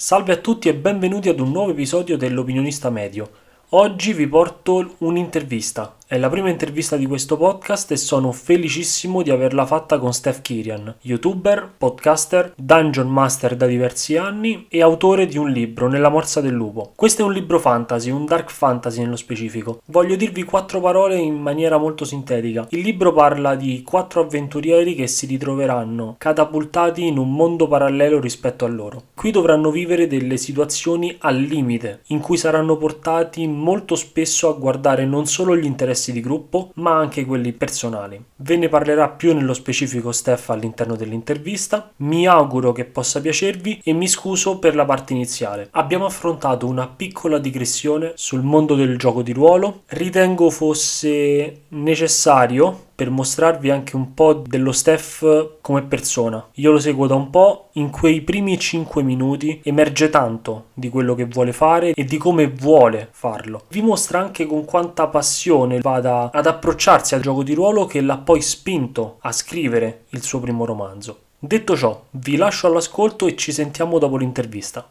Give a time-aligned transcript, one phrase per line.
[0.00, 3.30] Salve a tutti e benvenuti ad un nuovo episodio dell'Opinionista Medio.
[3.70, 5.97] Oggi vi porto un'intervista.
[6.10, 10.40] È la prima intervista di questo podcast e sono felicissimo di averla fatta con Steph
[10.40, 16.40] Kirian, youtuber, podcaster, dungeon master da diversi anni e autore di un libro, Nella morsa
[16.40, 16.92] del lupo.
[16.96, 19.82] Questo è un libro fantasy, un dark fantasy nello specifico.
[19.84, 22.66] Voglio dirvi quattro parole in maniera molto sintetica.
[22.70, 28.64] Il libro parla di quattro avventurieri che si ritroveranno catapultati in un mondo parallelo rispetto
[28.64, 29.02] a loro.
[29.14, 35.04] Qui dovranno vivere delle situazioni al limite, in cui saranno portati molto spesso a guardare
[35.04, 38.22] non solo gli interessi interessi di gruppo, ma anche quelli personali.
[38.36, 41.90] Ve ne parlerà più nello specifico Steph all'interno dell'intervista.
[41.96, 45.68] Mi auguro che possa piacervi e mi scuso per la parte iniziale.
[45.72, 49.82] Abbiamo affrontato una piccola digressione sul mondo del gioco di ruolo.
[49.86, 56.44] Ritengo fosse necessario per mostrarvi anche un po' dello Steph come persona.
[56.54, 61.14] Io lo seguo da un po', in quei primi 5 minuti emerge tanto di quello
[61.14, 63.62] che vuole fare e di come vuole farlo.
[63.68, 68.18] Vi mostra anche con quanta passione vada ad approcciarsi al gioco di ruolo che l'ha
[68.18, 71.20] poi spinto a scrivere il suo primo romanzo.
[71.38, 74.90] Detto ciò, vi lascio all'ascolto e ci sentiamo dopo l'intervista.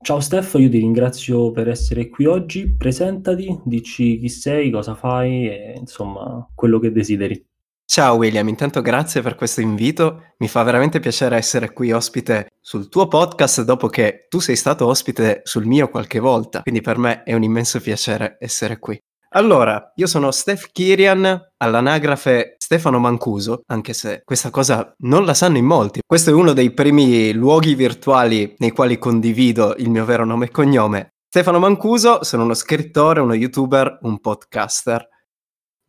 [0.00, 2.68] Ciao Steph, io ti ringrazio per essere qui oggi.
[2.68, 7.44] Presentati, dici chi sei, cosa fai e insomma quello che desideri.
[7.90, 10.34] Ciao William, intanto grazie per questo invito.
[10.38, 14.86] Mi fa veramente piacere essere qui ospite sul tuo podcast dopo che tu sei stato
[14.86, 19.00] ospite sul mio qualche volta, quindi per me è un immenso piacere essere qui.
[19.32, 25.58] Allora, io sono Steph Kirian, all'anagrafe Stefano Mancuso, anche se questa cosa non la sanno
[25.58, 26.00] in molti.
[26.06, 30.50] Questo è uno dei primi luoghi virtuali nei quali condivido il mio vero nome e
[30.50, 31.12] cognome.
[31.28, 35.06] Stefano Mancuso, sono uno scrittore, uno youtuber, un podcaster.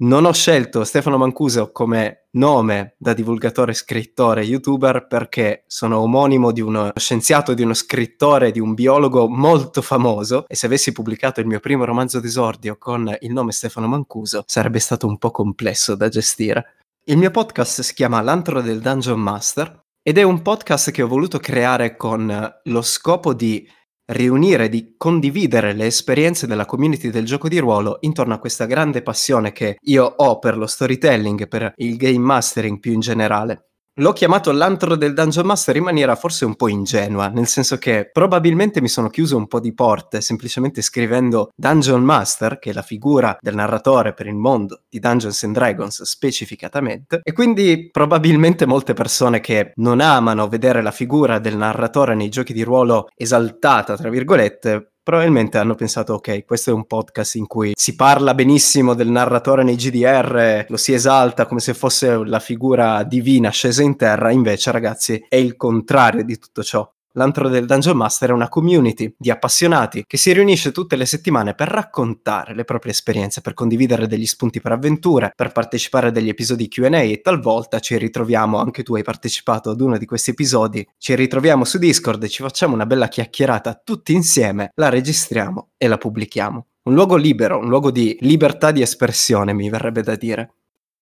[0.01, 6.61] Non ho scelto Stefano Mancuso come nome da divulgatore, scrittore, youtuber perché sono omonimo di
[6.61, 11.47] uno scienziato, di uno scrittore, di un biologo molto famoso e se avessi pubblicato il
[11.47, 16.09] mio primo romanzo d'esordio con il nome Stefano Mancuso sarebbe stato un po' complesso da
[16.09, 16.75] gestire.
[17.05, 21.07] Il mio podcast si chiama L'antro del Dungeon Master ed è un podcast che ho
[21.07, 23.67] voluto creare con lo scopo di
[24.09, 29.01] riunire, di condividere le esperienze della community del gioco di ruolo intorno a questa grande
[29.01, 33.68] passione che io ho per lo storytelling per il game mastering più in generale.
[33.99, 38.09] L'ho chiamato l'antro del Dungeon Master in maniera forse un po' ingenua, nel senso che
[38.09, 42.81] probabilmente mi sono chiuso un po' di porte semplicemente scrivendo Dungeon Master, che è la
[42.81, 48.93] figura del narratore per il mondo di Dungeons and Dragons specificatamente, e quindi probabilmente molte
[48.93, 54.09] persone che non amano vedere la figura del narratore nei giochi di ruolo esaltata, tra
[54.09, 59.09] virgolette, probabilmente hanno pensato ok questo è un podcast in cui si parla benissimo del
[59.09, 64.31] narratore nei GDR lo si esalta come se fosse la figura divina scesa in terra
[64.31, 69.11] invece ragazzi è il contrario di tutto ciò L'antro del Dungeon Master è una community
[69.17, 74.05] di appassionati che si riunisce tutte le settimane per raccontare le proprie esperienze, per condividere
[74.05, 78.83] degli spunti per avventure, per partecipare a degli episodi QA e talvolta ci ritroviamo, anche
[78.83, 82.75] tu hai partecipato ad uno di questi episodi, ci ritroviamo su Discord e ci facciamo
[82.75, 86.67] una bella chiacchierata tutti insieme, la registriamo e la pubblichiamo.
[86.81, 90.58] Un luogo libero, un luogo di libertà di espressione, mi verrebbe da dire.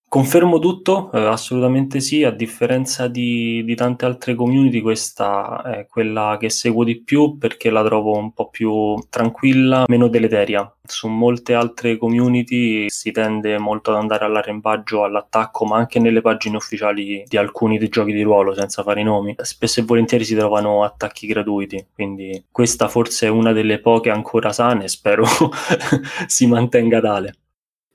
[0.10, 6.38] Confermo tutto, eh, assolutamente sì, a differenza di, di, tante altre community questa è quella
[6.40, 10.74] che seguo di più perché la trovo un po' più tranquilla, meno deleteria.
[10.82, 16.56] Su molte altre community si tende molto ad andare all'arrembaggio, all'attacco, ma anche nelle pagine
[16.56, 19.36] ufficiali di alcuni dei giochi di ruolo, senza fare i nomi.
[19.40, 24.54] Spesso e volentieri si trovano attacchi gratuiti, quindi questa forse è una delle poche ancora
[24.54, 25.26] sane, spero
[26.28, 27.34] si mantenga tale.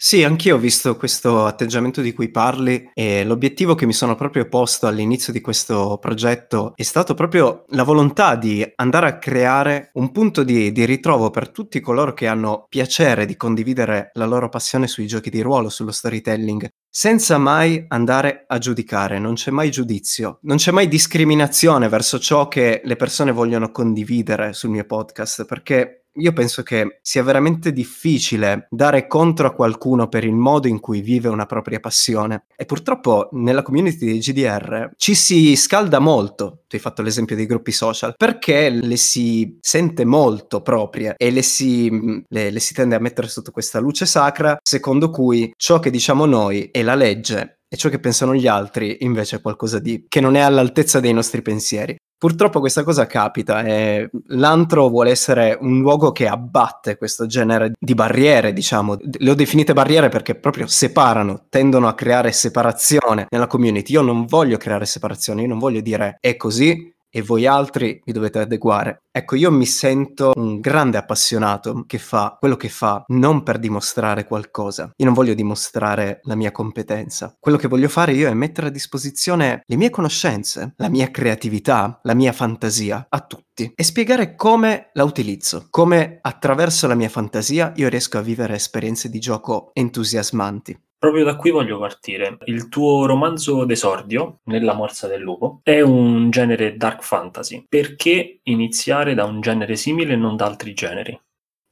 [0.05, 4.49] Sì, anch'io ho visto questo atteggiamento di cui parli e l'obiettivo che mi sono proprio
[4.49, 10.11] posto all'inizio di questo progetto è stato proprio la volontà di andare a creare un
[10.11, 14.89] punto di, di ritrovo per tutti coloro che hanno piacere di condividere la loro passione
[14.89, 20.41] sui giochi di ruolo, sullo storytelling, senza mai andare a giudicare, non c'è mai giudizio,
[20.43, 26.02] non c'è mai discriminazione verso ciò che le persone vogliono condividere sul mio podcast, perché
[26.15, 31.01] io penso che sia veramente difficile dare contro a qualcuno per il modo in cui
[31.01, 32.45] vive una propria passione.
[32.57, 37.47] E purtroppo nella community di GDR ci si scalda molto, tu hai fatto l'esempio dei
[37.47, 41.91] gruppi social, perché le si sente molto proprie e le si,
[42.29, 46.27] le, le si tende a mettere sotto questa luce sacra, secondo cui ciò che diciamo
[46.27, 50.21] noi è la legge e ciò che pensano gli altri invece è qualcosa di che
[50.21, 51.97] non è all'altezza dei nostri pensieri.
[52.23, 57.95] Purtroppo questa cosa capita e l'antro vuole essere un luogo che abbatte questo genere di
[57.95, 58.97] barriere, diciamo.
[59.19, 63.95] Le ho definite barriere perché proprio separano, tendono a creare separazione nella community.
[63.95, 68.13] Io non voglio creare separazione, io non voglio dire è così e voi altri vi
[68.13, 69.03] dovete adeguare.
[69.11, 74.27] Ecco, io mi sento un grande appassionato che fa quello che fa non per dimostrare
[74.27, 74.91] qualcosa.
[74.97, 77.37] Io non voglio dimostrare la mia competenza.
[77.39, 82.01] Quello che voglio fare io è mettere a disposizione le mie conoscenze, la mia creatività,
[82.03, 87.73] la mia fantasia a tutti e spiegare come la utilizzo, come attraverso la mia fantasia
[87.77, 90.79] io riesco a vivere esperienze di gioco entusiasmanti.
[91.03, 92.39] Proprio da qui voglio partire.
[92.45, 97.67] Il tuo romanzo d'esordio, Nella morsa del lupo, è un genere dark fantasy.
[97.69, 101.21] Perché iniziare da un genere simile e non da altri generi?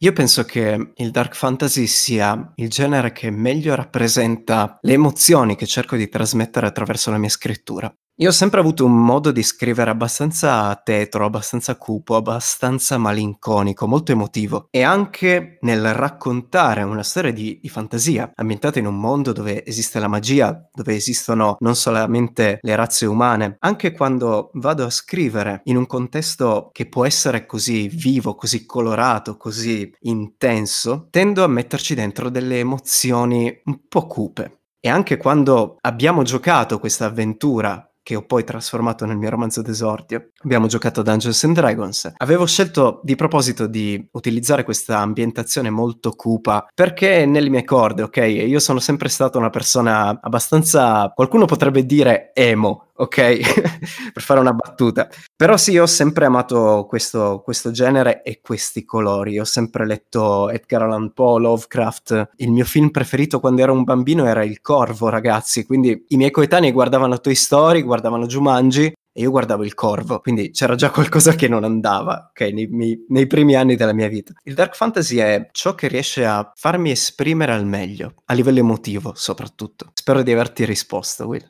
[0.03, 5.67] Io penso che il dark fantasy sia il genere che meglio rappresenta le emozioni che
[5.67, 7.95] cerco di trasmettere attraverso la mia scrittura.
[8.21, 14.13] Io ho sempre avuto un modo di scrivere abbastanza tetro, abbastanza cupo, abbastanza malinconico, molto
[14.13, 19.65] emotivo e anche nel raccontare una storia di, di, fantasia ambientata in un mondo dove
[19.65, 25.63] esiste la magia, dove esistono non solamente le razze umane, anche quando vado a scrivere
[25.65, 31.95] in un contesto che può essere così vivo, così colorato, così intenso, tendo a metterci
[31.95, 34.57] dentro delle emozioni un po' cupe.
[34.83, 40.31] E anche quando abbiamo giocato questa avventura che ho poi trasformato nel mio romanzo d'esordio.
[40.43, 42.13] Abbiamo giocato a Dungeons and Dragons.
[42.17, 48.17] Avevo scelto di proposito di utilizzare questa ambientazione molto cupa perché nelle mie corde, ok?
[48.17, 53.17] Io sono sempre stata una persona abbastanza, qualcuno potrebbe dire emo, ok?
[54.13, 55.09] per fare una battuta.
[55.35, 59.39] Però sì, ho sempre amato questo, questo, genere e questi colori.
[59.39, 62.31] Ho sempre letto Edgar Allan Poe, Lovecraft.
[62.37, 65.65] Il mio film preferito quando ero un bambino era Il Corvo, ragazzi.
[65.65, 70.53] Quindi i miei coetanei guardavano Toy Story, guardavano Jumanji e io guardavo il corvo, quindi
[70.53, 74.33] c'era già qualcosa che non andava, ok, nei, nei, nei, primi anni della mia vita.
[74.45, 79.13] Il dark fantasy è ciò che riesce a farmi esprimere al meglio, a livello emotivo
[79.17, 79.91] soprattutto.
[79.95, 81.45] Spero di averti risposto, Will.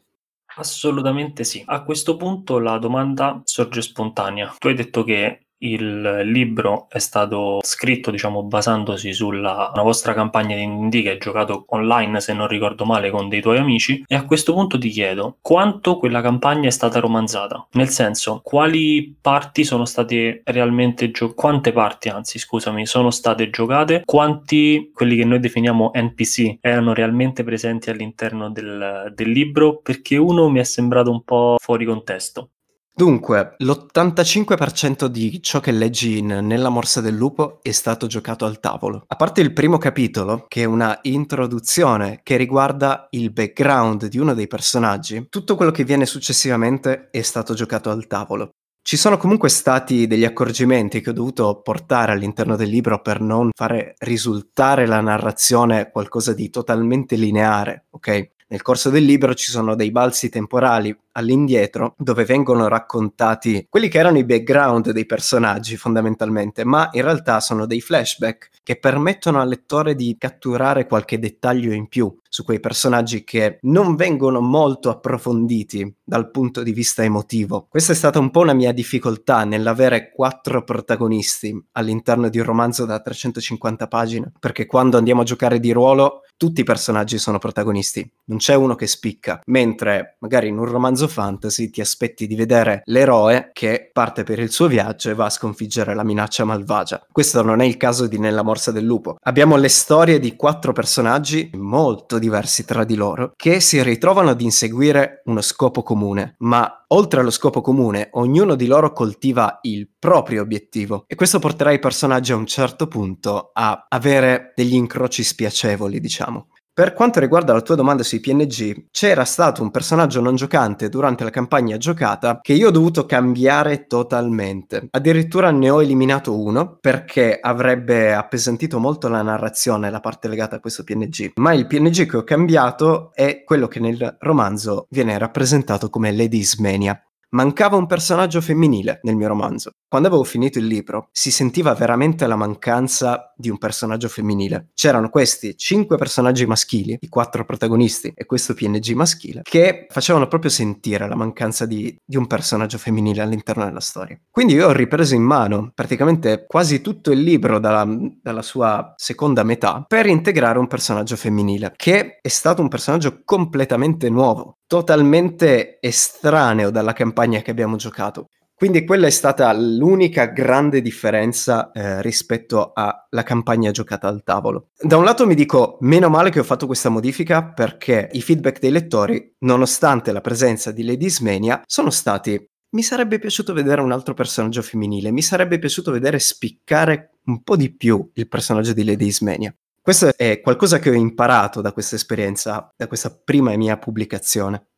[0.61, 1.63] Assolutamente sì.
[1.65, 4.55] A questo punto la domanda sorge spontanea.
[4.59, 10.67] Tu hai detto che il libro è stato scritto, diciamo, basandosi sulla vostra campagna di
[10.67, 14.03] D&D che hai giocato online, se non ricordo male, con dei tuoi amici.
[14.07, 17.67] E a questo punto ti chiedo quanto quella campagna è stata romanzata?
[17.73, 21.39] Nel senso, quali parti sono state realmente giocate?
[21.41, 24.03] Quante parti, anzi, scusami, sono state giocate?
[24.05, 29.79] Quanti, quelli che noi definiamo NPC, erano realmente presenti all'interno del, del libro?
[29.79, 32.51] Perché uno mi è sembrato un po' fuori contesto.
[32.93, 38.61] Dunque, l'85% di ciò che leggi in Nella morsa del lupo è stato giocato al
[38.61, 39.05] tavolo.
[39.07, 44.35] A parte il primo capitolo, che è una introduzione che riguarda il background di uno
[44.35, 48.51] dei personaggi, tutto quello che viene successivamente è stato giocato al tavolo.
[48.83, 53.51] Ci sono comunque stati degli accorgimenti che ho dovuto portare all'interno del libro per non
[53.55, 58.31] fare risultare la narrazione qualcosa di totalmente lineare, ok?
[58.49, 63.99] Nel corso del libro ci sono dei balzi temporali all'indietro dove vengono raccontati quelli che
[63.99, 69.49] erano i background dei personaggi fondamentalmente, ma in realtà sono dei flashback che permettono al
[69.49, 75.97] lettore di catturare qualche dettaglio in più su quei personaggi che non vengono molto approfonditi
[76.05, 77.67] dal punto di vista emotivo.
[77.69, 82.85] Questa è stata un po' una mia difficoltà nell'avere quattro protagonisti all'interno di un romanzo
[82.85, 88.09] da 350 pagine, perché quando andiamo a giocare di ruolo tutti i personaggi sono protagonisti,
[88.27, 92.83] non c'è uno che spicca, mentre magari in un romanzo fantasy ti aspetti di vedere
[92.87, 97.05] l'eroe che parte per il suo viaggio e va a sconfiggere la minaccia malvagia.
[97.11, 99.17] Questo non è il caso di Nella morsa del lupo.
[99.23, 104.41] Abbiamo le storie di quattro personaggi molto diversi tra di loro che si ritrovano ad
[104.41, 110.43] inseguire uno scopo comune, ma Oltre allo scopo comune, ognuno di loro coltiva il proprio
[110.43, 116.01] obiettivo e questo porterà i personaggi a un certo punto a avere degli incroci spiacevoli,
[116.01, 116.49] diciamo.
[116.73, 121.25] Per quanto riguarda la tua domanda sui PNG, c'era stato un personaggio non giocante durante
[121.25, 124.87] la campagna giocata che io ho dovuto cambiare totalmente.
[124.91, 130.61] Addirittura ne ho eliminato uno perché avrebbe appesantito molto la narrazione, la parte legata a
[130.61, 131.33] questo PNG.
[131.35, 136.39] Ma il PNG che ho cambiato è quello che nel romanzo viene rappresentato come Lady
[136.39, 137.03] Ismenia.
[137.33, 139.71] Mancava un personaggio femminile nel mio romanzo.
[139.87, 144.71] Quando avevo finito il libro, si sentiva veramente la mancanza di un personaggio femminile.
[144.75, 150.51] C'erano questi cinque personaggi maschili, i quattro protagonisti e questo PNG maschile, che facevano proprio
[150.51, 154.19] sentire la mancanza di, di un personaggio femminile all'interno della storia.
[154.29, 157.87] Quindi io ho ripreso in mano praticamente quasi tutto il libro dalla,
[158.21, 164.11] dalla sua seconda metà per integrare un personaggio femminile, che è stato un personaggio completamente
[164.11, 168.29] nuovo totalmente estraneo dalla campagna che abbiamo giocato.
[168.55, 174.69] Quindi quella è stata l'unica grande differenza eh, rispetto alla campagna giocata al tavolo.
[174.79, 178.59] Da un lato mi dico, meno male che ho fatto questa modifica perché i feedback
[178.59, 183.91] dei lettori, nonostante la presenza di Lady Smania, sono stati mi sarebbe piaciuto vedere un
[183.91, 188.85] altro personaggio femminile, mi sarebbe piaciuto vedere spiccare un po' di più il personaggio di
[188.85, 189.53] Lady Ismenia.
[189.83, 194.69] Questo è qualcosa che ho imparato da questa esperienza, da questa prima mia pubblicazione.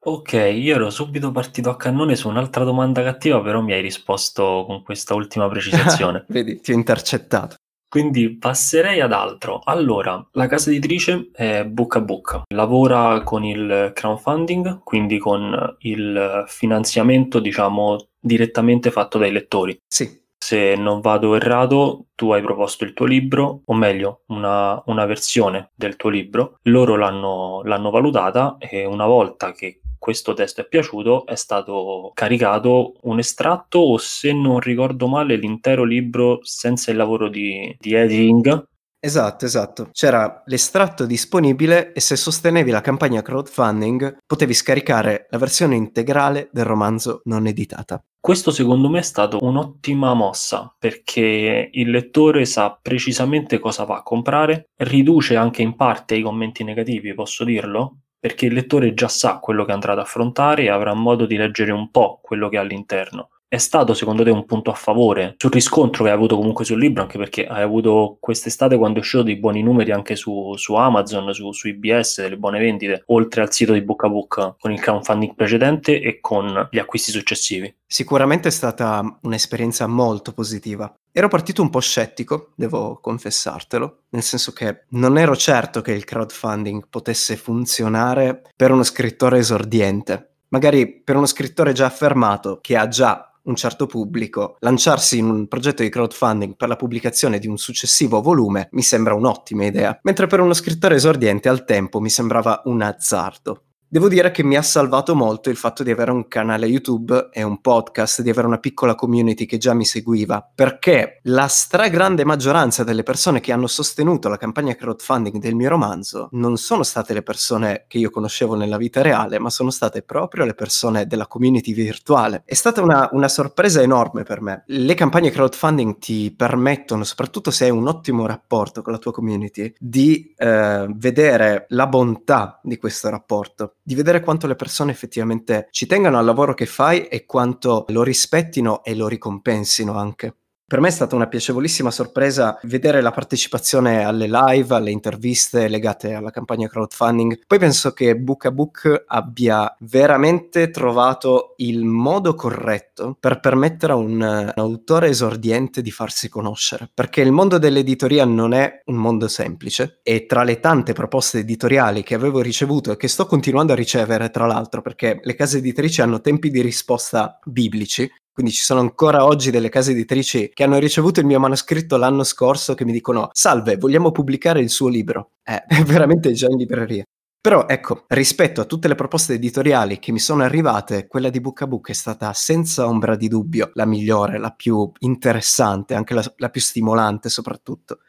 [0.00, 4.64] Ok, io ero subito partito a cannone su un'altra domanda cattiva, però mi hai risposto
[4.66, 6.24] con questa ultima precisazione.
[6.28, 7.56] Vedi, ti ho intercettato.
[7.88, 9.60] Quindi passerei ad altro.
[9.64, 16.44] Allora, la casa editrice è Book a Book, lavora con il crowdfunding, quindi con il
[16.46, 19.76] finanziamento, diciamo, direttamente fatto dai lettori.
[19.86, 20.26] Sì.
[20.38, 25.70] Se non vado errato, tu hai proposto il tuo libro, o meglio, una, una versione
[25.74, 31.26] del tuo libro, loro l'hanno, l'hanno valutata e una volta che questo testo è piaciuto,
[31.26, 37.28] è stato caricato un estratto o se non ricordo male l'intero libro senza il lavoro
[37.28, 38.66] di, di editing.
[39.00, 39.90] Esatto, esatto.
[39.92, 46.64] C'era l'estratto disponibile e se sostenevi la campagna crowdfunding potevi scaricare la versione integrale del
[46.64, 48.02] romanzo non editata.
[48.20, 54.02] Questo secondo me è stato un'ottima mossa perché il lettore sa precisamente cosa va a
[54.02, 57.98] comprare, riduce anche in parte i commenti negativi, posso dirlo?
[58.18, 61.72] Perché il lettore già sa quello che andrà ad affrontare e avrà modo di leggere
[61.72, 63.30] un po' quello che ha all'interno.
[63.50, 66.78] È stato secondo te un punto a favore sul riscontro che hai avuto comunque sul
[66.78, 70.74] libro, anche perché hai avuto quest'estate quando è uscito dei buoni numeri anche su, su
[70.74, 74.70] Amazon, su, su, IBS, delle buone vendite, oltre al sito di Book a Book con
[74.70, 77.74] il crowdfunding precedente e con gli acquisti successivi?
[77.86, 80.94] Sicuramente è stata un'esperienza molto positiva.
[81.10, 86.04] Ero partito un po' scettico, devo confessartelo, nel senso che non ero certo che il
[86.04, 90.32] crowdfunding potesse funzionare per uno scrittore esordiente.
[90.48, 95.48] Magari per uno scrittore già affermato, che ha già un certo pubblico, lanciarsi in un
[95.48, 100.26] progetto di crowdfunding per la pubblicazione di un successivo volume mi sembra un'ottima idea, mentre
[100.26, 103.62] per uno scrittore esordiente al tempo mi sembrava un azzardo.
[103.90, 107.42] Devo dire che mi ha salvato molto il fatto di avere un canale YouTube e
[107.42, 112.84] un podcast, di avere una piccola community che già mi seguiva, perché la stragrande maggioranza
[112.84, 117.22] delle persone che hanno sostenuto la campagna crowdfunding del mio romanzo non sono state le
[117.22, 121.72] persone che io conoscevo nella vita reale, ma sono state proprio le persone della community
[121.72, 122.42] virtuale.
[122.44, 124.64] È stata una, una sorpresa enorme per me.
[124.66, 129.72] Le campagne crowdfunding ti permettono, soprattutto se hai un ottimo rapporto con la tua community,
[129.78, 135.86] di eh, vedere la bontà di questo rapporto di vedere quanto le persone effettivamente ci
[135.86, 140.34] tengano al lavoro che fai e quanto lo rispettino e lo ricompensino anche.
[140.68, 146.12] Per me è stata una piacevolissima sorpresa vedere la partecipazione alle live, alle interviste legate
[146.12, 147.38] alla campagna crowdfunding.
[147.46, 153.96] Poi penso che Book a Book abbia veramente trovato il modo corretto per permettere a
[153.96, 159.26] un, un autore esordiente di farsi conoscere, perché il mondo dell'editoria non è un mondo
[159.26, 163.76] semplice e tra le tante proposte editoriali che avevo ricevuto e che sto continuando a
[163.76, 168.06] ricevere, tra l'altro, perché le case editrici hanno tempi di risposta biblici,
[168.38, 172.22] quindi ci sono ancora oggi delle case editrici che hanno ricevuto il mio manoscritto l'anno
[172.22, 175.32] scorso che mi dicono salve, vogliamo pubblicare il suo libro.
[175.42, 177.02] Eh, è veramente già in libreria.
[177.40, 181.62] Però ecco, rispetto a tutte le proposte editoriali che mi sono arrivate, quella di Book
[181.62, 186.34] a Book è stata senza ombra di dubbio la migliore, la più interessante, anche la,
[186.36, 188.02] la più stimolante soprattutto.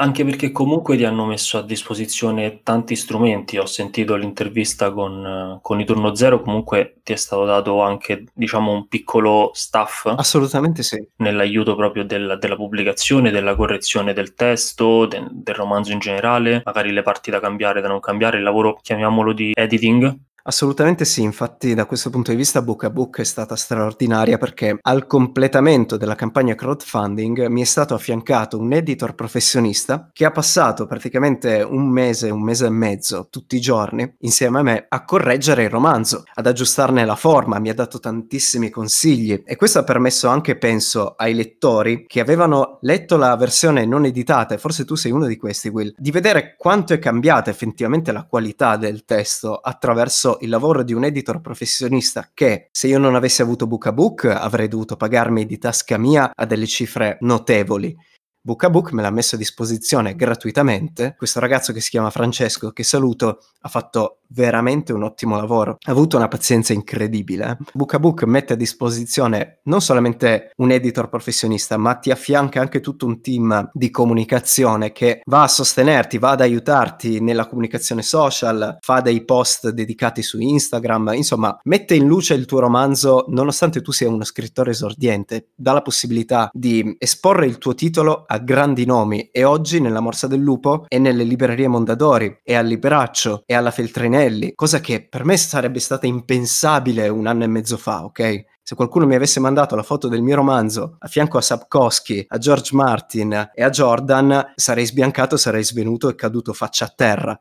[0.00, 3.58] Anche perché comunque ti hanno messo a disposizione tanti strumenti.
[3.58, 8.72] Ho sentito l'intervista con, con i Turno Zero, comunque ti è stato dato anche, diciamo,
[8.72, 10.06] un piccolo staff.
[10.06, 11.06] Assolutamente sì.
[11.16, 16.92] Nell'aiuto proprio del, della pubblicazione, della correzione del testo, de, del romanzo in generale, magari
[16.92, 21.74] le parti da cambiare, da non cambiare, il lavoro, chiamiamolo di editing, Assolutamente sì, infatti
[21.74, 26.14] da questo punto di vista Book a Book è stata straordinaria perché al completamento della
[26.14, 32.30] campagna crowdfunding mi è stato affiancato un editor professionista che ha passato praticamente un mese,
[32.30, 36.46] un mese e mezzo tutti i giorni insieme a me a correggere il romanzo, ad
[36.46, 41.34] aggiustarne la forma, mi ha dato tantissimi consigli e questo ha permesso anche, penso, ai
[41.34, 45.68] lettori che avevano letto la versione non editata, e forse tu sei uno di questi
[45.68, 50.92] Will, di vedere quanto è cambiata effettivamente la qualità del testo attraverso il lavoro di
[50.92, 55.46] un editor professionista che se io non avessi avuto Book a Book avrei dovuto pagarmi
[55.46, 57.96] di tasca mia a delle cifre notevoli.
[58.42, 61.14] Book a Book me l'ha messo a disposizione gratuitamente.
[61.18, 65.76] Questo ragazzo che si chiama Francesco, che saluto, ha fatto veramente un ottimo lavoro.
[65.78, 67.58] Ha avuto una pazienza incredibile.
[67.74, 72.80] Book a Book mette a disposizione non solamente un editor professionista, ma ti affianca anche
[72.80, 78.78] tutto un team di comunicazione che va a sostenerti, va ad aiutarti nella comunicazione social,
[78.80, 83.92] fa dei post dedicati su Instagram, insomma, mette in luce il tuo romanzo nonostante tu
[83.92, 89.28] sia uno scrittore esordiente, dà la possibilità di esporre il tuo titolo a grandi nomi
[89.32, 93.72] e oggi nella Morsa del Lupo e nelle librerie Mondadori e al Liberaccio e alla
[93.72, 98.44] Feltrinelli, cosa che per me sarebbe stata impensabile un anno e mezzo fa, ok?
[98.62, 102.38] Se qualcuno mi avesse mandato la foto del mio romanzo a fianco a Sapkowski, a
[102.38, 107.40] George Martin e a Jordan, sarei sbiancato, sarei svenuto e caduto faccia a terra.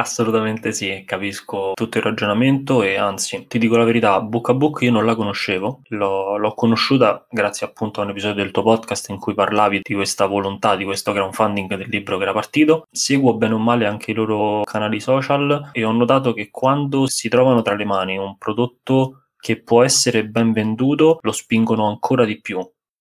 [0.00, 4.80] Assolutamente sì, capisco tutto il ragionamento e anzi, ti dico la verità, Book a Book
[4.80, 9.10] io non la conoscevo, l'ho, l'ho, conosciuta grazie appunto a un episodio del tuo podcast
[9.10, 12.86] in cui parlavi di questa volontà, di questo crowdfunding del libro che era partito.
[12.90, 17.28] Seguo bene o male anche i loro canali social e ho notato che quando si
[17.28, 22.40] trovano tra le mani un prodotto che può essere ben venduto, lo spingono ancora di
[22.40, 22.58] più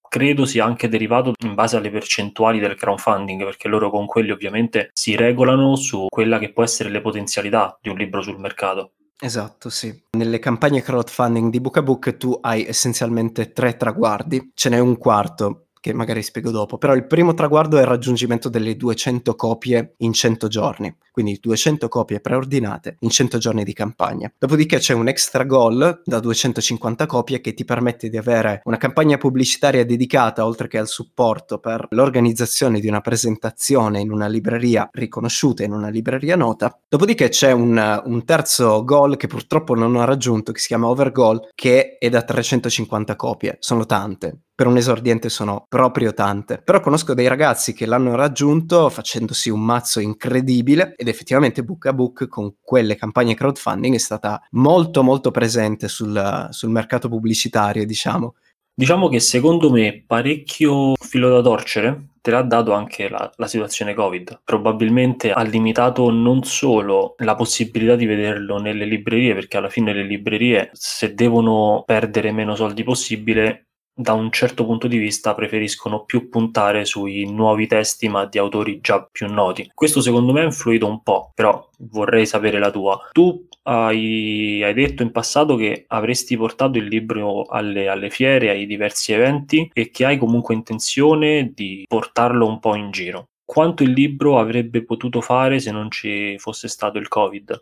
[0.09, 4.89] credo sia anche derivato in base alle percentuali del crowdfunding, perché loro con quelli ovviamente
[4.93, 8.93] si regolano su quella che può essere le potenzialità di un libro sul mercato.
[9.21, 9.93] Esatto, sì.
[10.17, 14.97] Nelle campagne crowdfunding di Book a Book tu hai essenzialmente tre traguardi, ce n'è un
[14.97, 19.93] quarto che magari spiego dopo, però il primo traguardo è il raggiungimento delle 200 copie
[19.97, 24.31] in 100 giorni, quindi 200 copie preordinate in 100 giorni di campagna.
[24.37, 29.17] Dopodiché c'è un extra goal da 250 copie che ti permette di avere una campagna
[29.17, 35.63] pubblicitaria dedicata, oltre che al supporto per l'organizzazione di una presentazione in una libreria riconosciuta,
[35.63, 36.77] in una libreria nota.
[36.87, 41.49] Dopodiché c'è un, un terzo goal che purtroppo non ho raggiunto, che si chiama Overgoal,
[41.55, 43.57] che è da 350 copie.
[43.59, 46.61] Sono tante, per un esordiente sono proprio tante.
[46.61, 51.93] Però conosco dei ragazzi che l'hanno raggiunto facendosi un mazzo incredibile ed effettivamente Book a
[51.93, 58.35] Book con quelle campagne crowdfunding è stata molto molto presente sul, sul mercato pubblicitario, diciamo.
[58.73, 63.93] Diciamo che secondo me parecchio filo da torcere te l'ha dato anche la, la, situazione
[63.93, 64.41] Covid.
[64.43, 70.03] Probabilmente ha limitato non solo la possibilità di vederlo nelle librerie, perché alla fine le
[70.03, 73.68] librerie, se devono perdere meno soldi possibile,
[73.99, 78.79] da un certo punto di vista preferiscono più puntare sui nuovi testi ma di autori
[78.79, 79.69] già più noti.
[79.73, 82.97] Questo secondo me ha influito un po', però vorrei sapere la tua.
[83.11, 88.65] Tu hai, hai detto in passato che avresti portato il libro alle, alle fiere, ai
[88.65, 93.25] diversi eventi e che hai comunque intenzione di portarlo un po' in giro.
[93.43, 97.61] Quanto il libro avrebbe potuto fare se non ci fosse stato il Covid?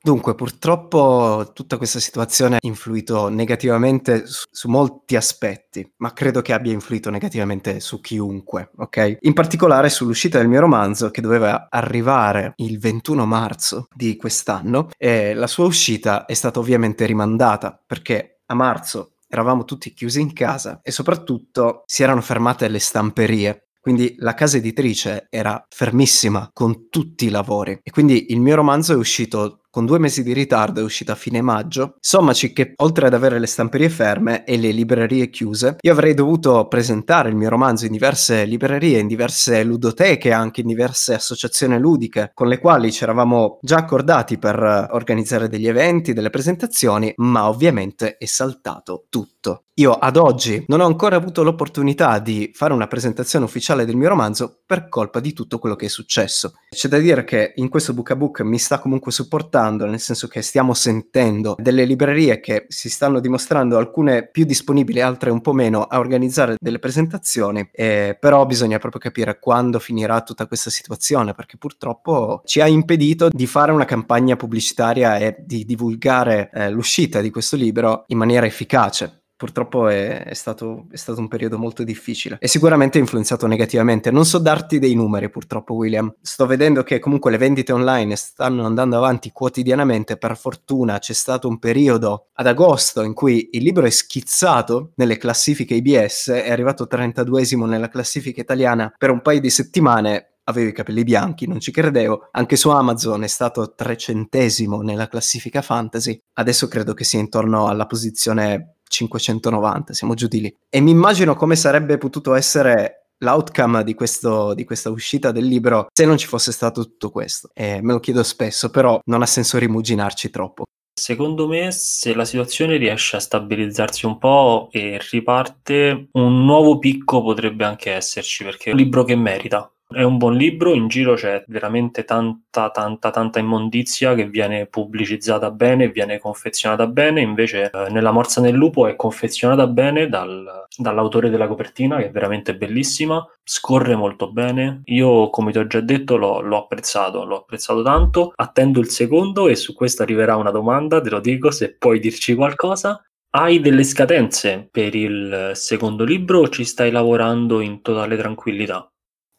[0.00, 6.52] Dunque, purtroppo tutta questa situazione ha influito negativamente su, su, molti aspetti, ma credo che
[6.52, 9.18] abbia influito negativamente su chiunque, ok?
[9.20, 15.34] In particolare sull'uscita del mio romanzo che doveva arrivare il 21 marzo di quest'anno e
[15.34, 20.78] la sua uscita è stata ovviamente rimandata perché a marzo eravamo tutti chiusi in casa
[20.82, 27.26] e soprattutto si erano fermate le stamperie quindi la casa editrice era fermissima con tutti
[27.26, 30.82] i lavori e quindi il mio romanzo è uscito con due mesi di ritardo, è
[30.82, 31.94] uscito a fine maggio.
[32.00, 36.66] Sommaci che oltre ad avere le stamperie ferme e le librerie chiuse, io avrei dovuto
[36.66, 42.32] presentare il mio romanzo in diverse librerie, in diverse ludoteche, anche in diverse associazioni ludiche
[42.34, 48.16] con le quali ci eravamo già accordati per organizzare degli eventi, delle presentazioni, ma ovviamente
[48.16, 49.62] è saltato tutto.
[49.78, 54.08] Io ad oggi non ho ancora avuto l'opportunità di fare una presentazione ufficiale del mio
[54.08, 56.54] romanzo per colpa di tutto quello che è successo.
[56.68, 60.28] C'è da dire che in questo book a book mi sta comunque supportando, nel senso
[60.28, 65.52] che stiamo sentendo delle librerie che si stanno dimostrando alcune più disponibili, altre un po'
[65.52, 71.34] meno, a organizzare delle presentazioni, eh, però bisogna proprio capire quando finirà tutta questa situazione,
[71.34, 77.20] perché purtroppo ci ha impedito di fare una campagna pubblicitaria e di divulgare eh, l'uscita
[77.20, 81.84] di questo libro in maniera efficace purtroppo è, è, stato, è, stato, un periodo molto
[81.84, 84.10] difficile e sicuramente influenzato negativamente.
[84.10, 88.66] Non so darti dei numeri purtroppo William, sto vedendo che comunque le vendite online stanno
[88.66, 93.86] andando avanti quotidianamente, per fortuna c'è stato un periodo ad agosto in cui il libro
[93.86, 99.50] è schizzato nelle classifiche IBS, è arrivato 32esimo nella classifica italiana per un paio di
[99.50, 102.28] settimane, avevo i capelli bianchi, non ci credevo.
[102.32, 106.18] Anche su Amazon è stato trecentesimo nella classifica fantasy.
[106.34, 110.56] Adesso credo che sia intorno alla posizione 590, siamo giù di lì.
[110.68, 115.88] E mi immagino come sarebbe potuto essere l'outcome di, questo, di questa uscita del libro
[115.92, 117.50] se non ci fosse stato tutto questo.
[117.54, 120.64] E me lo chiedo spesso, però non ha senso rimuginarci troppo.
[120.98, 127.22] Secondo me, se la situazione riesce a stabilizzarsi un po' e riparte, un nuovo picco
[127.22, 129.72] potrebbe anche esserci, perché è un libro che merita.
[129.90, 135.50] È un buon libro, in giro c'è veramente tanta, tanta, tanta immondizia che viene pubblicizzata
[135.50, 141.30] bene, viene confezionata bene, invece eh, nella Morsa nel Lupo è confezionata bene dal, dall'autore
[141.30, 144.82] della copertina, che è veramente bellissima, scorre molto bene.
[144.84, 148.32] Io, come ti ho già detto, l'ho, l'ho apprezzato, l'ho apprezzato tanto.
[148.36, 152.34] Attendo il secondo e su questo arriverà una domanda, te lo dico, se puoi dirci
[152.34, 153.02] qualcosa.
[153.30, 158.86] Hai delle scadenze per il secondo libro o ci stai lavorando in totale tranquillità?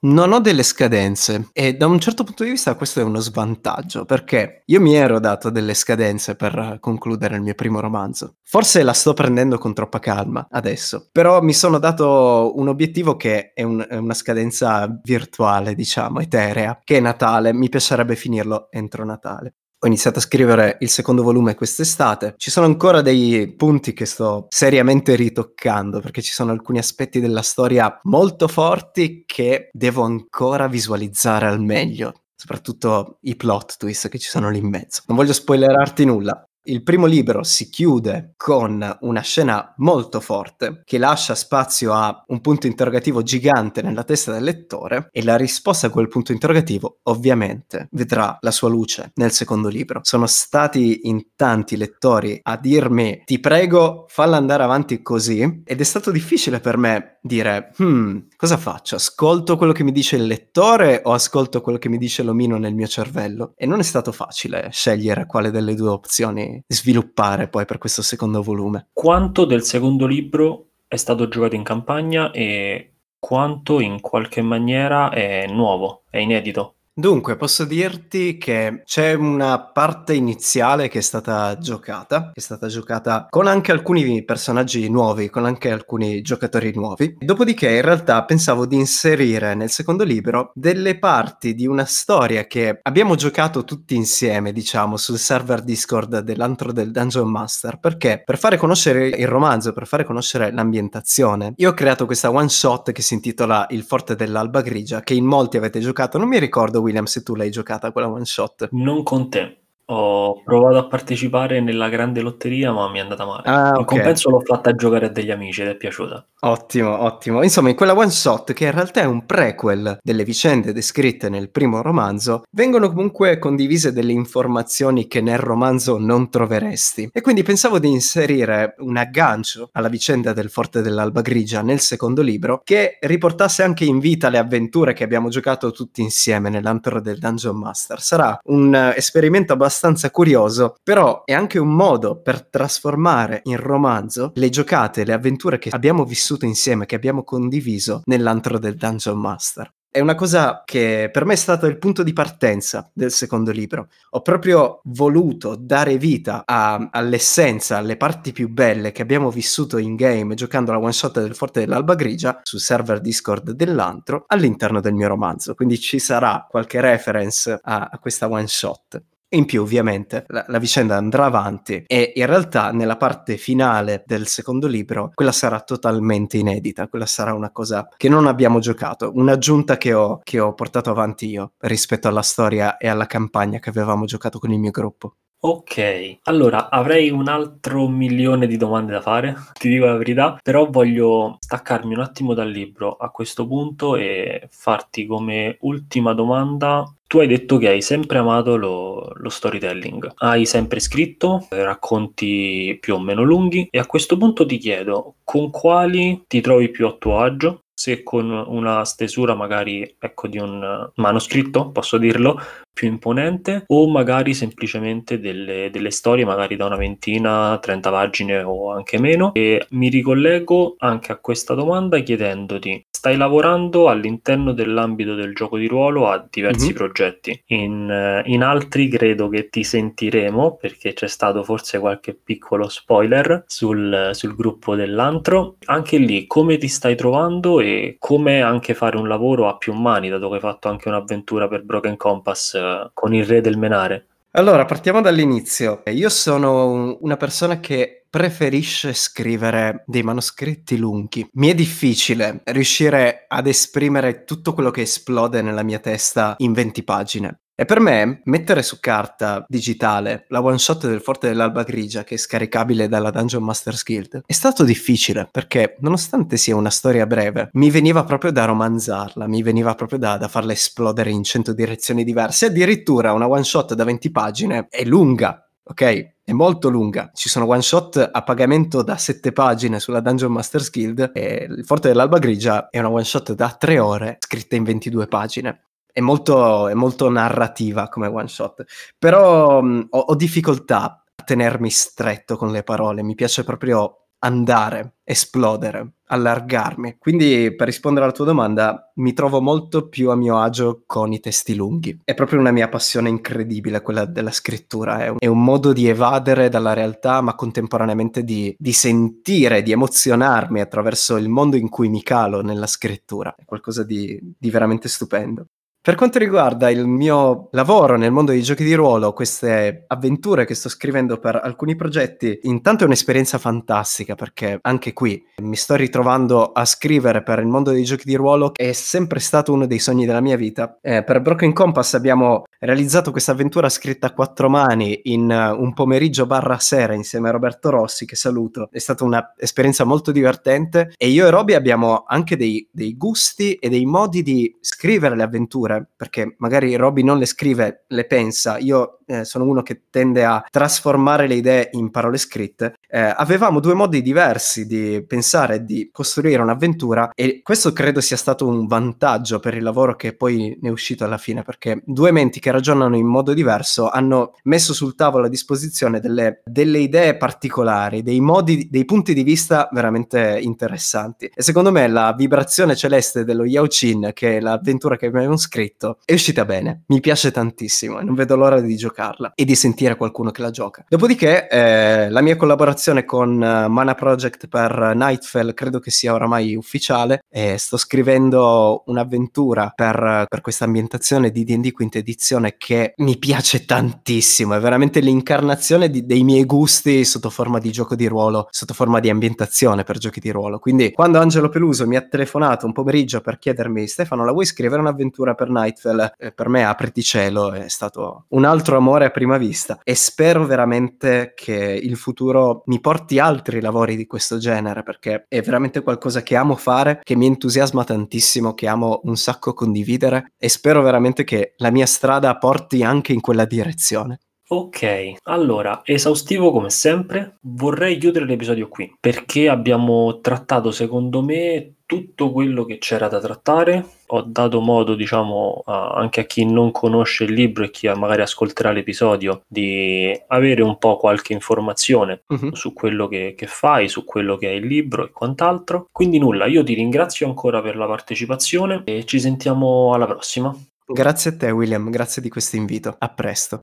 [0.01, 4.05] Non ho delle scadenze e da un certo punto di vista questo è uno svantaggio
[4.05, 8.35] perché io mi ero dato delle scadenze per concludere il mio primo romanzo.
[8.41, 13.51] Forse la sto prendendo con troppa calma adesso, però mi sono dato un obiettivo che
[13.51, 17.51] è, un, è una scadenza virtuale, diciamo, eterea, che è Natale.
[17.51, 19.55] Mi piacerebbe finirlo entro Natale.
[19.81, 22.33] Ho iniziato a scrivere il secondo volume quest'estate.
[22.35, 27.41] Ci sono ancora dei punti che sto seriamente ritoccando perché ci sono alcuni aspetti della
[27.41, 32.23] storia molto forti che devo ancora visualizzare al meglio.
[32.35, 35.03] Soprattutto i plot twist che ci sono lì in mezzo.
[35.07, 40.97] Non voglio spoilerarti nulla, il primo libro si chiude con una scena molto forte che
[40.97, 45.89] lascia spazio a un punto interrogativo gigante nella testa del lettore e la risposta a
[45.89, 50.01] quel punto interrogativo ovviamente vedrà la sua luce nel secondo libro.
[50.03, 55.83] Sono stati in tanti lettori a dirmi ti prego falla andare avanti così ed è
[55.83, 58.95] stato difficile per me dire hmm, cosa faccio?
[58.95, 62.75] Ascolto quello che mi dice il lettore o ascolto quello che mi dice l'omino nel
[62.75, 63.53] mio cervello?
[63.55, 68.41] E non è stato facile scegliere quale delle due opzioni sviluppare poi per questo secondo
[68.41, 68.87] volume.
[68.93, 75.45] Quanto del secondo libro è stato giocato in campagna e quanto in qualche maniera è
[75.47, 76.75] nuovo, è inedito?
[76.99, 82.67] Dunque, posso dirti che c'è una parte iniziale che è stata giocata, che è stata
[82.67, 87.15] giocata con anche alcuni personaggi nuovi, con anche alcuni giocatori nuovi.
[87.17, 92.79] Dopodiché, in realtà, pensavo di inserire nel secondo libro delle parti di una storia che
[92.81, 97.79] abbiamo giocato tutti insieme, diciamo, sul server Discord dell'antro del Dungeon Master.
[97.79, 98.23] Perché?
[98.25, 102.91] Per fare conoscere il romanzo, per fare conoscere l'ambientazione, io ho creato questa one shot
[102.91, 106.87] che si intitola Il forte dell'alba grigia, che in molti avete giocato, non mi ricordo
[106.89, 108.69] William se tu l'hai giocata quella one shot.
[108.71, 109.57] Non con te.
[109.91, 113.41] Ho provato a partecipare nella grande lotteria, ma mi è andata male.
[113.45, 113.85] Ah, In ok.
[113.85, 116.27] compenso l'ho fatta giocare a degli amici ed è piaciuta.
[116.41, 117.41] Ottimo, ottimo.
[117.41, 121.49] Insomma, in quella one shot, che in realtà è un prequel delle vicende descritte nel
[121.49, 127.09] primo romanzo, vengono comunque condivise delle informazioni che nel romanzo non troveresti.
[127.11, 132.21] E quindi pensavo di inserire un aggancio alla vicenda del Forte dell'Alba Grigia nel secondo
[132.21, 137.17] libro, che riportasse anche in vita le avventure che abbiamo giocato tutti insieme nell'antro del
[137.17, 137.99] Dungeon Master.
[137.99, 139.77] Sarà un eh, esperimento abbastanza
[140.11, 145.69] curioso, però è anche un modo per trasformare in romanzo le giocate, le avventure che
[145.71, 149.73] abbiamo vissuto insieme, che abbiamo condiviso nell'antro del Dungeon Master.
[149.91, 153.87] È una cosa che per me è stato il punto di partenza del secondo libro.
[154.11, 159.95] Ho proprio voluto dare vita a- all'essenza, alle parti più belle che abbiamo vissuto in
[159.95, 164.93] game giocando la one shot del Forte dell'Alba Grigia sul server Discord dell'antro all'interno del
[164.93, 165.55] mio romanzo.
[165.55, 169.01] Quindi ci sarà qualche reference a, a questa one shot.
[169.31, 174.25] In più, ovviamente, la, la vicenda andrà avanti e in realtà nella parte finale del
[174.25, 179.77] secondo libro quella sarà totalmente inedita, quella sarà una cosa che non abbiamo giocato, un'aggiunta
[179.77, 184.05] che ho, che ho portato avanti io rispetto alla storia e alla campagna che avevamo
[184.05, 185.13] giocato con il mio gruppo.
[185.41, 190.69] Ok, allora avrei un altro milione di domande da fare, ti dico la verità, però
[190.69, 196.83] voglio staccarmi un attimo dal libro a questo punto e farti come ultima domanda.
[197.09, 202.93] Tu hai detto che hai sempre amato lo, lo storytelling, hai sempre scritto racconti più
[202.93, 206.93] o meno lunghi e a questo punto ti chiedo con quali ti trovi più a
[206.93, 207.63] tuo agio?
[207.73, 212.39] Se con una stesura magari ecco di un manoscritto, posso dirlo,
[212.79, 218.71] più imponente o magari semplicemente delle, delle storie magari da una ventina, 30 pagine o
[218.71, 219.33] anche meno.
[219.33, 225.67] E mi ricollego anche a questa domanda chiedendoti stai lavorando all'interno dell'ambito del gioco di
[225.67, 226.73] ruolo a diversi Mhm.
[226.73, 227.41] progetti?
[227.47, 234.09] In, in altri credo che ti sentiremo perché c'è stato forse qualche piccolo spoiler sul,
[234.13, 235.55] sul gruppo dell'antro.
[235.65, 240.09] Anche lì come ti stai trovando e come anche fare un lavoro a più mani
[240.09, 242.55] dato che hai fatto anche un'avventura per Broken Compass
[242.93, 245.81] con il re del menare Allora, partiamo dall'inizio.
[245.87, 251.27] Io sono un- una persona che preferisce scrivere dei manoscritti lunghi.
[251.33, 256.83] Mi è difficile riuscire ad esprimere tutto quello che esplode nella mia testa in 20
[256.83, 257.39] pagine.
[257.59, 262.15] E per me mettere su carta digitale la one shot del Forte dell'Alba Grigia che
[262.15, 267.49] è scaricabile dalla Dungeon Masters Guild è stato difficile perché nonostante sia una storia breve
[267.51, 272.05] mi veniva proprio da romanzarla, mi veniva proprio da, da farla esplodere in 100 direzioni
[272.05, 272.45] diverse.
[272.45, 276.13] Addirittura una one shot da 20 pagine è lunga, ok?
[276.23, 277.11] È molto lunga.
[277.13, 281.65] Ci sono one shot a pagamento da 7 pagine sulla Dungeon Masters Guild e il
[281.65, 285.63] Forte dell'Alba Grigia è una one shot da 3 ore scritta in 22 pagine.
[285.91, 288.63] È molto, è molto narrativa come one shot,
[288.97, 293.03] però mh, ho, ho difficoltà a tenermi stretto con le parole.
[293.03, 296.97] Mi piace proprio andare, esplodere, allargarmi.
[296.97, 301.19] Quindi per rispondere alla tua domanda, mi trovo molto più a mio agio con i
[301.19, 302.01] testi lunghi.
[302.03, 305.87] È proprio una mia passione incredibile quella della scrittura, è un, è un modo di
[305.87, 311.89] evadere dalla realtà ma contemporaneamente di, di sentire, di emozionarmi attraverso il mondo in cui
[311.89, 313.33] mi calo nella scrittura.
[313.35, 315.45] È qualcosa di, di veramente stupendo.
[315.81, 320.53] Per quanto riguarda il mio lavoro nel mondo dei giochi di ruolo, queste avventure che
[320.53, 326.51] sto scrivendo per alcuni progetti, intanto è un'esperienza fantastica perché anche qui mi sto ritrovando
[326.51, 329.79] a scrivere per il mondo dei giochi di ruolo che è sempre stato uno dei
[329.79, 330.79] sogni della mia vita.
[330.81, 335.73] Eh, per Broken Compass abbiamo realizzato questa avventura scritta a quattro mani in uh, un
[335.73, 338.67] pomeriggio barra sera insieme a Roberto Rossi, che saluto.
[338.69, 343.69] È stata un'esperienza molto divertente e io e Roby abbiamo anche dei, dei gusti e
[343.69, 348.98] dei modi di scrivere le avventure perché magari Robby non le scrive, le pensa, io
[349.09, 353.73] eh, sono uno che tende a trasformare le idee in parole scritte, eh, avevamo due
[353.73, 359.39] modi diversi di pensare e di costruire un'avventura e questo credo sia stato un vantaggio
[359.39, 362.95] per il lavoro che poi ne è uscito alla fine, perché due menti che ragionano
[362.95, 368.67] in modo diverso hanno messo sul tavolo a disposizione delle, delle idee particolari, dei modi,
[368.69, 371.31] dei punti di vista veramente interessanti.
[371.33, 375.97] E secondo me la vibrazione celeste dello Yao Chin, che è l'avventura che abbiamo scritto,
[376.05, 378.67] è uscita bene, mi piace tantissimo e non vedo l'ora di
[378.99, 380.83] giocarla e di sentire qualcuno che la gioca.
[380.87, 386.55] Dopodiché eh, la mia collaborazione con uh, Mana Project per Nightfell credo che sia oramai
[386.55, 393.17] ufficiale e sto scrivendo un'avventura per, per questa ambientazione di D&D quinta edizione che mi
[393.17, 398.47] piace tantissimo, è veramente l'incarnazione di, dei miei gusti sotto forma di gioco di ruolo,
[398.49, 400.59] sotto forma di ambientazione per giochi di ruolo.
[400.59, 404.81] Quindi quando Angelo Peluso mi ha telefonato un pomeriggio per chiedermi Stefano la vuoi scrivere
[404.81, 409.37] un'avventura per Nightfell, eh, per me apriti cielo è stato un altro amore a prima
[409.37, 415.25] vista e spero veramente che il futuro mi porti altri lavori di questo genere perché
[415.27, 420.33] è veramente qualcosa che amo fare, che mi entusiasma tantissimo, che amo un sacco condividere
[420.37, 424.19] e spero veramente che la mia strada porti anche in quella direzione.
[424.51, 432.31] Ok, allora, esaustivo come sempre, vorrei chiudere l'episodio qui perché abbiamo trattato secondo me tutto
[432.31, 433.83] quello che c'era da trattare.
[434.11, 438.21] Ho dato modo, diciamo, a, anche a chi non conosce il libro e chi magari
[438.21, 442.53] ascolterà l'episodio di avere un po' qualche informazione uh-huh.
[442.53, 445.87] su quello che, che fai, su quello che è il libro e quant'altro.
[445.91, 450.55] Quindi nulla, io ti ringrazio ancora per la partecipazione e ci sentiamo alla prossima.
[450.85, 452.95] Grazie a te William, grazie di questo invito.
[452.99, 453.61] A presto.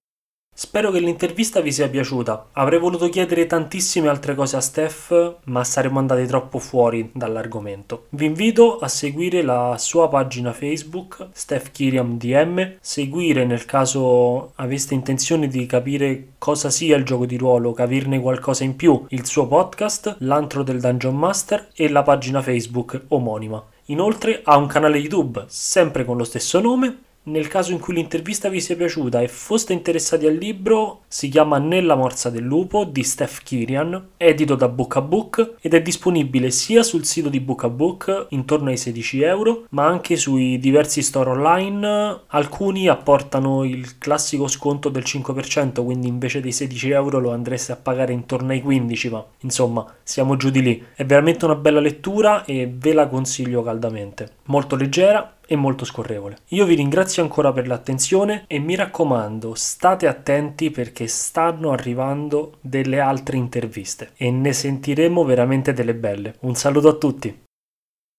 [0.59, 2.47] Spero che l'intervista vi sia piaciuta.
[2.53, 8.07] Avrei voluto chiedere tantissime altre cose a Steph, ma saremmo andati troppo fuori dall'argomento.
[8.09, 14.95] Vi invito a seguire la sua pagina Facebook, Steph Kiriam DM, seguire nel caso aveste
[14.95, 19.47] intenzione di capire cosa sia il gioco di ruolo, capirne qualcosa in più, il suo
[19.47, 23.63] podcast, l'antro del Dungeon Master e la pagina Facebook omonima.
[23.89, 28.49] Inoltre ha un canale YouTube sempre con lo stesso nome nel caso in cui l'intervista
[28.49, 33.03] vi sia piaciuta e foste interessati al libro, si chiama Nella morsa del lupo di
[33.03, 37.65] Steph Kirian, edito da Book a Book ed è disponibile sia sul sito di Book
[37.65, 42.21] a Book intorno ai 16 euro, ma anche sui diversi store online.
[42.29, 47.77] Alcuni apportano il classico sconto del 5%, quindi invece dei 16 euro lo andreste a
[47.77, 50.85] pagare intorno ai 15, ma insomma siamo giù di lì.
[50.95, 54.31] È veramente una bella lettura e ve la consiglio caldamente.
[54.45, 56.39] Molto leggera e molto scorrevole.
[56.49, 63.01] Io vi ringrazio ancora per l'attenzione e mi raccomando, state attenti perché stanno arrivando delle
[63.01, 66.35] altre interviste e ne sentiremo veramente delle belle.
[66.41, 67.45] Un saluto a tutti!